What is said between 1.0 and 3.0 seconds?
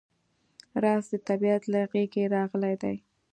د طبیعت له غېږې راغلی دی